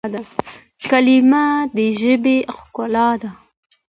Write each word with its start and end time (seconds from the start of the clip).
کلیمه 0.89 1.45
د 1.75 1.77
ژبي 1.99 2.37
ښکلا 2.55 3.09
ده. 3.21 3.29